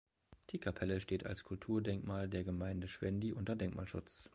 Die 0.49 0.57
Kapelle 0.57 0.99
steht 0.99 1.27
als 1.27 1.43
Kulturdenkmal 1.43 2.27
der 2.27 2.43
Gemeinde 2.43 2.87
Schwendi 2.87 3.33
unter 3.33 3.55
Denkmalschutz. 3.55 4.29